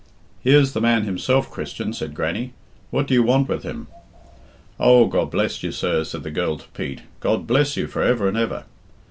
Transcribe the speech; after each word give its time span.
"Here's 0.41 0.73
the 0.73 0.81
man 0.81 1.03
himself, 1.03 1.51
Christian," 1.51 1.93
said 1.93 2.15
Grannie. 2.15 2.53
"What 2.89 3.05
do 3.05 3.13
you 3.13 3.21
want 3.21 3.47
with 3.47 3.61
him?" 3.61 3.85
"Oh, 4.79 5.05
God 5.05 5.29
bless 5.29 5.61
you, 5.61 5.71
sir," 5.71 6.03
said 6.03 6.23
the 6.23 6.31
girl 6.31 6.57
to 6.57 6.67
Pete, 6.69 7.01
"God 7.19 7.45
bless 7.45 7.77
you 7.77 7.85
for 7.85 8.01
ever 8.01 8.27
and 8.27 8.35
ever." 8.35 8.63